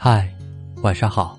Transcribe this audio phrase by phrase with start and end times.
[0.00, 0.32] 嗨，
[0.80, 1.36] 晚上好。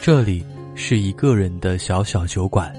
[0.00, 0.42] 这里
[0.74, 2.74] 是一个人的小小酒馆，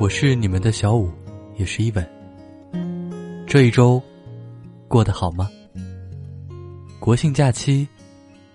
[0.00, 1.08] 我是你们的小五，
[1.56, 2.04] 也是一吻。
[3.46, 4.02] 这一周
[4.88, 5.48] 过得好吗？
[6.98, 7.86] 国庆假期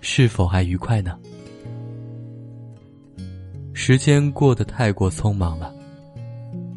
[0.01, 1.17] 是否还愉快呢？
[3.73, 5.73] 时间过得太过匆忙了，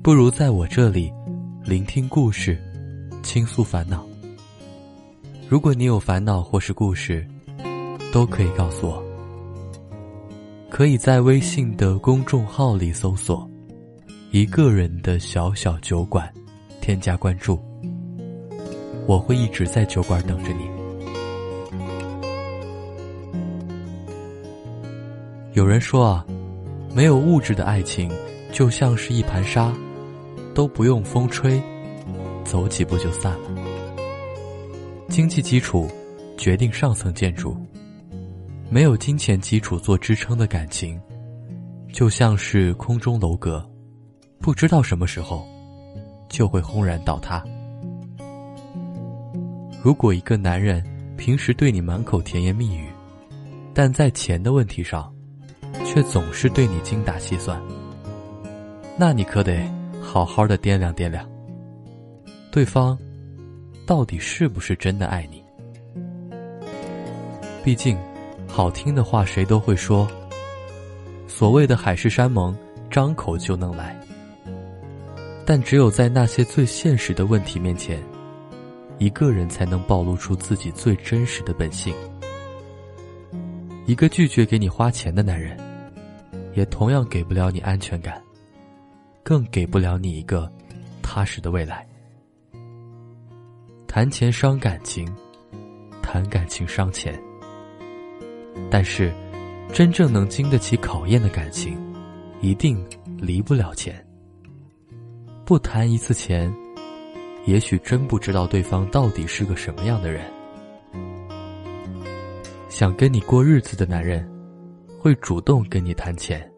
[0.01, 1.13] 不如在我这里
[1.65, 2.57] 聆听故事，
[3.21, 4.07] 倾诉烦恼。
[5.49, 7.29] 如果你有烦恼或是故事，
[8.13, 9.03] 都可以告诉我。
[10.71, 13.49] 可以在微信的公众号里搜索
[14.31, 16.33] “一个人的小小酒馆”，
[16.81, 17.59] 添加关注。
[19.07, 20.69] 我会一直在酒馆等着你。
[25.55, 26.27] 有人说啊，
[26.95, 28.11] 没有物质的爱情
[28.53, 29.73] 就像是一盘沙，
[30.55, 31.61] 都不用风吹，
[32.45, 33.51] 走几步就散了。
[35.09, 35.89] 经济基础
[36.37, 37.57] 决定上层建筑，
[38.71, 41.01] 没有金钱基础做支撑的感情，
[41.93, 43.67] 就像是空中楼阁，
[44.41, 45.47] 不知道什么时候
[46.29, 47.43] 就会轰然倒塌。
[49.83, 50.85] 如果一个男人
[51.17, 52.89] 平时对你满口甜言蜜语，
[53.73, 55.11] 但在钱的问题上，
[55.85, 57.59] 却总是对你精打细算，
[58.99, 59.67] 那你可得
[60.03, 61.27] 好好的掂量掂量，
[62.51, 62.99] 对方。
[63.87, 65.43] 到底是不是真的爱你？
[67.65, 67.97] 毕竟，
[68.59, 70.05] 好听的话谁都会说。
[71.29, 72.59] 所谓的海誓山盟，
[72.91, 73.97] 张口就能来。
[75.47, 78.03] 但只有在那些最现实的问题面前，
[78.99, 81.95] 一个人才能暴露出自己最真实的本性。
[83.87, 85.57] 一个拒绝给你花钱的男人，
[86.55, 88.21] 也同样给不了你安全感，
[89.23, 90.51] 更给不了你一个
[91.01, 91.87] 踏实的未来。
[93.87, 95.09] 谈钱伤感情，
[96.03, 97.17] 谈感情伤钱。
[98.71, 99.13] 但是，
[99.73, 101.79] 真正能经得起考验的感情，
[102.41, 102.83] 一定
[103.17, 104.05] 离不了钱。
[105.45, 106.53] 不谈一次钱，
[107.47, 110.25] 也许真不知道对方到底是个什么样的人。
[112.69, 114.29] 想跟你过日子的男人，
[114.99, 116.49] 会主动跟你谈钱，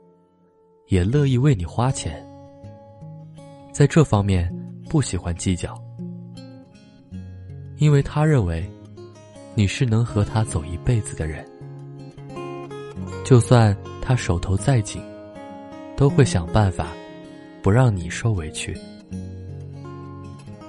[0.89, 2.27] 也乐意为你花钱。
[3.73, 4.53] 在这方面，
[4.89, 5.81] 不喜欢计较。
[7.79, 8.69] 因为他认为，
[9.55, 11.47] 你是能和他走一辈子的人，
[13.25, 15.03] 就算他手头再紧，
[15.97, 16.89] 都会想办法
[17.63, 18.77] 不让你受委屈。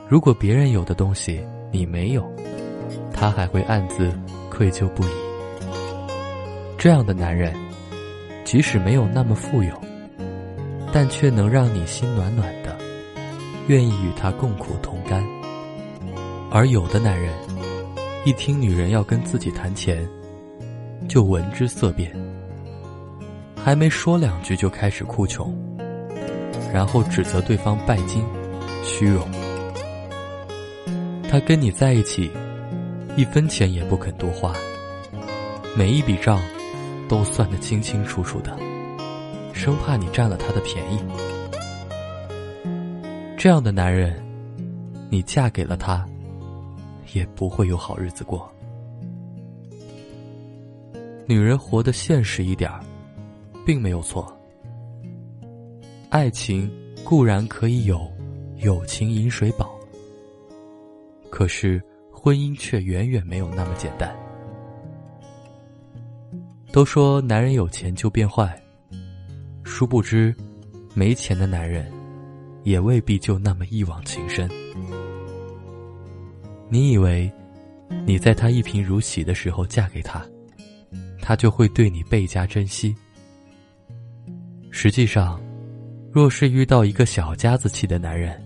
[0.08, 2.30] 如果别人有的东西你没有，
[3.14, 4.12] 他还会暗自
[4.50, 5.12] 愧疚不已。
[6.78, 7.56] 这样的男人，
[8.44, 9.74] 即使没有那么富有，
[10.92, 12.78] 但却能让你心暖暖的，
[13.68, 15.24] 愿意与他共苦同甘。
[16.50, 17.32] 而有的男人，
[18.26, 20.06] 一听女人要跟自己谈钱，
[21.12, 22.10] 就闻之色变，
[23.54, 25.54] 还没说两句就开始哭穷，
[26.74, 28.24] 然后指责对方拜金、
[28.82, 29.30] 虚荣。
[31.30, 32.32] 他跟你在一起，
[33.18, 34.54] 一分钱也不肯多花，
[35.76, 36.40] 每一笔账
[37.10, 38.58] 都算得清清楚楚的，
[39.52, 40.98] 生怕你占了他的便宜。
[43.38, 44.16] 这样的男人，
[45.10, 46.08] 你嫁给了他。
[47.12, 48.50] 也不会有好日子过。
[51.32, 52.84] 女人活得现实一点儿，
[53.66, 54.38] 并没有错。
[56.10, 56.70] 爱情
[57.06, 58.06] 固然可以有
[58.58, 59.80] 友情饮水饱，
[61.30, 61.82] 可是
[62.12, 64.14] 婚姻却远远没有那么简单。
[66.70, 68.62] 都说男人有钱就变坏，
[69.64, 70.36] 殊不知，
[70.94, 71.90] 没钱的男人，
[72.64, 74.50] 也未必就那么一往情深。
[76.68, 77.32] 你以为，
[78.06, 80.26] 你在他一贫如洗的时候嫁给他，
[81.22, 82.96] 他就会对你倍加珍惜。
[84.72, 85.40] 实际上，
[86.12, 88.42] 若是遇到一个小家子气的男人，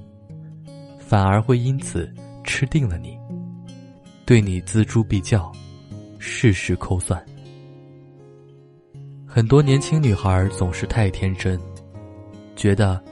[0.99, 2.13] 反而会因此
[2.43, 3.17] 吃定了你，
[4.25, 5.51] 对你锱铢必较，
[6.19, 7.23] 事事抠算。
[9.25, 11.59] 很多年轻女孩总是太天真，
[12.55, 13.03] 觉得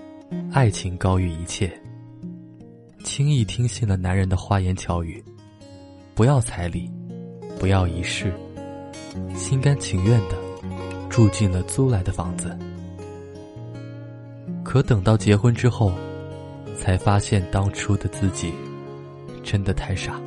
[0.51, 1.71] 爱情高于一切。
[3.03, 5.23] 轻易听信了男人的花言巧语，
[6.15, 6.89] 不要彩礼，
[7.59, 8.33] 不要仪式，
[9.35, 10.37] 心甘情愿的
[11.09, 12.57] 住进了租来的房子。
[14.63, 15.91] 可等到结婚之后，
[16.79, 18.53] 才发现当初的自己
[19.43, 20.19] 真的太傻，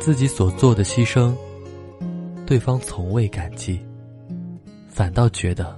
[0.00, 1.34] 自己所做的牺牲，
[2.46, 3.78] 对方从未感激，
[4.88, 5.76] 反倒觉得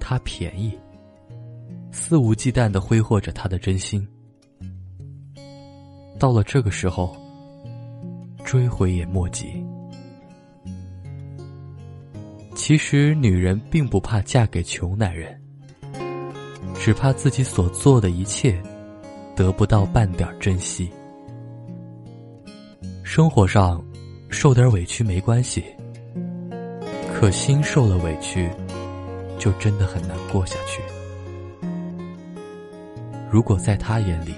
[0.00, 0.76] 他便宜，
[1.92, 4.06] 肆无忌惮的挥霍着他的真心。
[6.18, 7.16] 到了这个时候，
[8.44, 9.64] 追悔也莫及。
[12.54, 15.40] 其实女人并不怕嫁给穷男人，
[16.74, 18.60] 只怕自己所做的一切
[19.34, 20.90] 得不到半点珍惜。
[23.02, 23.84] 生活上
[24.30, 25.64] 受点委屈没关系，
[27.12, 28.48] 可心受了委屈，
[29.38, 30.82] 就真的很难过下去。
[33.30, 34.34] 如果在他眼里，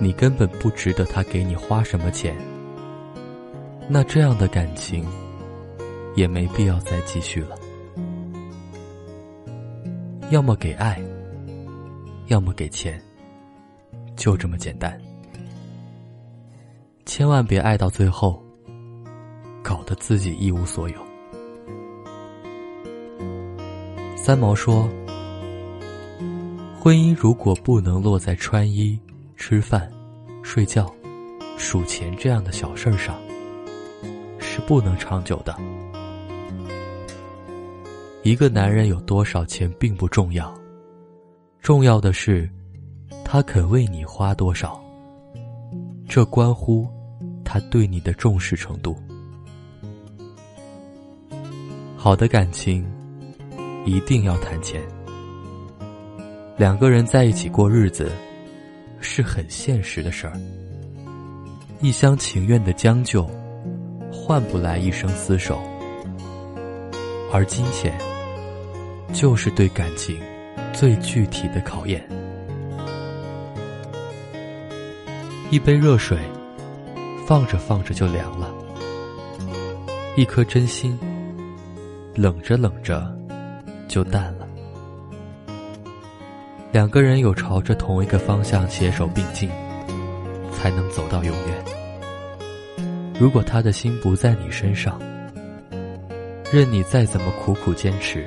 [0.00, 2.34] 你根本不值得他给你花什么钱，
[3.88, 5.06] 那这样的感情
[6.16, 7.56] 也没必要再继续了。
[10.30, 11.00] 要么给爱，
[12.26, 13.00] 要么给钱，
[14.16, 15.00] 就这么简单。
[17.04, 18.42] 千万别爱到最后，
[19.62, 20.96] 搞得自己一无所有。
[24.16, 24.88] 三毛说。
[26.78, 28.96] 婚姻如果不能落在穿衣、
[29.34, 29.90] 吃饭、
[30.44, 30.88] 睡觉、
[31.56, 33.16] 数钱这样的小事儿上，
[34.38, 35.52] 是不能长久的。
[38.26, 40.52] 一个男人有多少钱并不重要，
[41.60, 42.50] 重要的是
[43.24, 44.82] 他肯为你花多少。
[46.08, 46.88] 这关乎
[47.44, 48.96] 他对你的重视程度。
[51.96, 52.84] 好的感情
[53.84, 54.82] 一定要谈钱。
[56.56, 58.10] 两个人在一起过日子，
[58.98, 60.32] 是很现实的事儿。
[61.80, 63.30] 一厢情愿的将就，
[64.12, 65.60] 换不来一生厮守。
[67.32, 67.96] 而金钱，
[69.12, 70.20] 就是对感情
[70.72, 72.06] 最具体的考验。
[75.50, 76.18] 一杯热水，
[77.26, 78.48] 放着放着就凉了；
[80.16, 80.98] 一颗真心，
[82.14, 83.10] 冷着冷着
[83.88, 84.46] 就淡了。
[86.72, 89.48] 两个人有朝着同一个方向携手并进，
[90.52, 91.64] 才能走到永远。
[93.18, 95.00] 如果他的心不在你身上，
[96.52, 98.26] 任你再怎么苦苦坚持，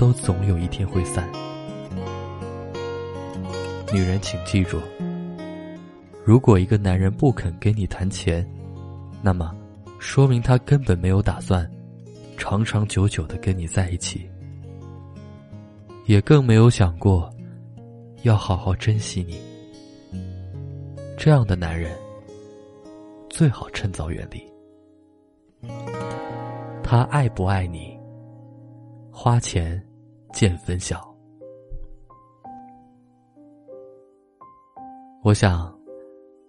[0.00, 1.30] 都总有一天会散。
[3.92, 4.78] 女人，请记住：
[6.24, 8.48] 如果一个男人不肯跟你谈钱，
[9.20, 9.54] 那么
[9.98, 11.70] 说明他根本没有打算
[12.38, 14.26] 长长久久的跟你在一起。
[16.06, 17.30] 也更没有想过，
[18.22, 19.38] 要好好珍惜你。
[21.18, 21.94] 这样的男人，
[23.28, 24.42] 最好趁早远离。
[26.82, 27.94] 他爱不爱你，
[29.12, 29.78] 花钱
[30.32, 31.06] 见分晓。
[35.22, 35.76] 我想，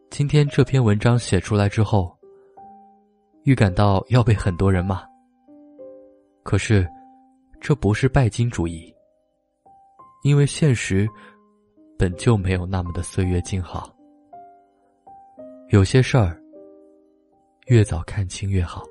[0.09, 2.17] 今天这篇文章写出来之后，
[3.43, 5.03] 预感到要被很多人骂。
[6.43, 6.87] 可是，
[7.59, 8.93] 这不是拜金主义。
[10.23, 11.09] 因为现实
[11.97, 13.91] 本就没有那么的岁月静好，
[15.69, 16.39] 有些事儿
[17.65, 18.83] 越早看清越好。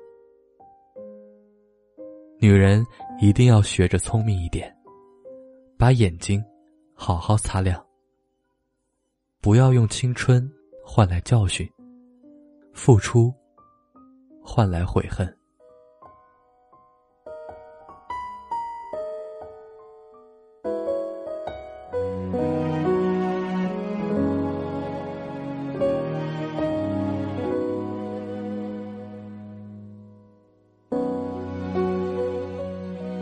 [2.37, 2.85] 女人
[3.21, 4.75] 一定要学着聪明一点，
[5.81, 6.45] 把眼睛
[6.93, 7.83] 好好擦亮，
[9.41, 10.47] 不要用青春
[10.85, 11.67] 换来教训，
[12.71, 13.33] 付出
[14.43, 15.27] 换来悔恨。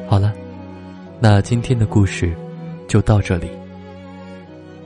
[0.10, 0.34] 好了
[1.22, 2.36] 那今天的故事
[2.90, 3.48] 就到这里。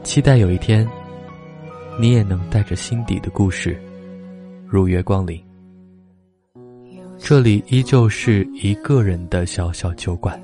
[0.03, 0.85] 期待有一天，
[1.97, 3.81] 你也能带着心底的故事
[4.67, 5.41] 如约光临。
[7.17, 10.37] 这里依旧是一个人的小小酒馆，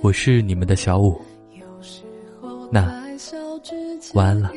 [0.00, 1.20] 我是你们的小五。
[2.72, 2.90] 那
[4.14, 4.50] 晚安了。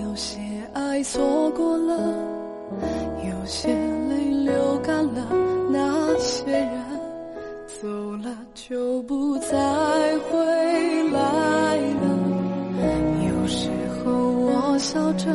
[0.00, 0.40] 有些
[0.74, 1.94] 爱错过了，
[3.24, 3.72] 有些
[4.08, 5.28] 泪流干了。
[5.70, 7.01] 那些人
[7.82, 9.58] 走了就不再
[10.30, 10.38] 回
[11.10, 12.16] 来了。
[13.26, 15.28] 有时候我笑着，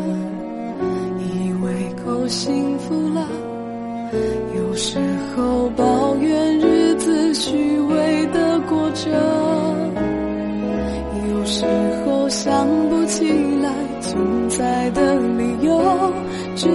[1.20, 3.28] 以为够幸福了；
[4.56, 4.98] 有时
[5.36, 9.12] 候抱怨日子虚伪的过着；
[11.30, 11.66] 有时
[12.06, 13.28] 候想不起
[13.62, 16.14] 来存在的理由，
[16.56, 16.70] 只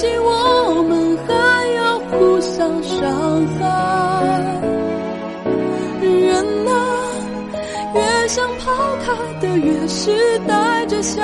[0.00, 3.60] 及我们还要互相伤害。
[6.00, 6.72] 人啊，
[7.94, 11.20] 越想抛开的，越是带着向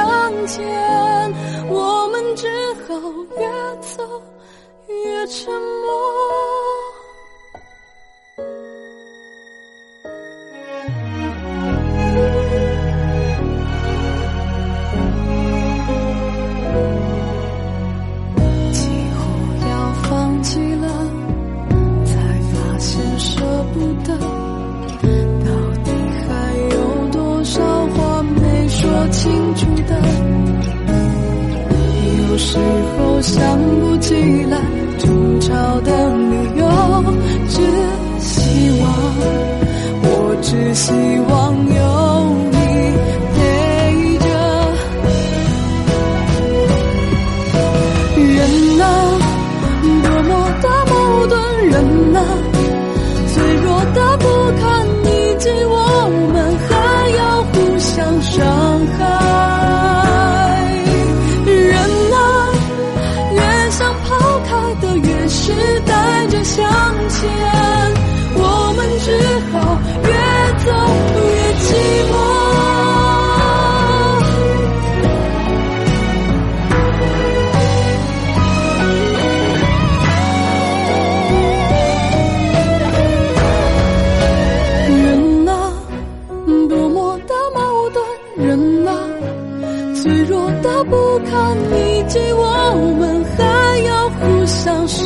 [0.46, 0.62] 前，
[1.70, 2.46] 我们只
[2.86, 3.00] 好
[3.38, 3.48] 越
[3.80, 4.04] 走。
[4.88, 6.35] 越沉默。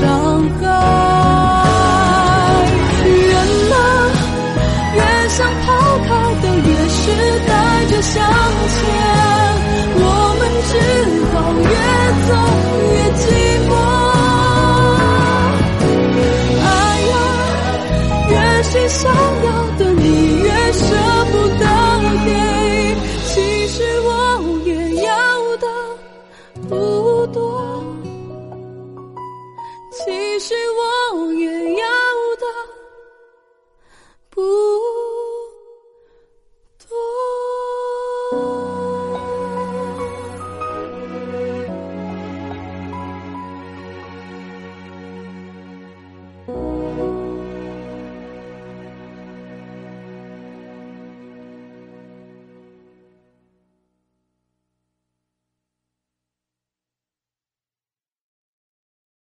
[0.01, 0.70] 伤痕。